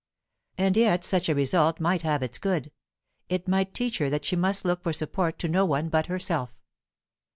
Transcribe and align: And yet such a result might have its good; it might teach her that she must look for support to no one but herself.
And 0.57 0.75
yet 0.75 1.05
such 1.05 1.29
a 1.29 1.35
result 1.35 1.79
might 1.79 2.01
have 2.01 2.23
its 2.23 2.39
good; 2.39 2.71
it 3.29 3.47
might 3.47 3.75
teach 3.75 3.99
her 3.99 4.09
that 4.09 4.25
she 4.25 4.35
must 4.35 4.65
look 4.65 4.81
for 4.81 4.93
support 4.93 5.37
to 5.37 5.47
no 5.47 5.63
one 5.63 5.89
but 5.89 6.07
herself. 6.07 6.57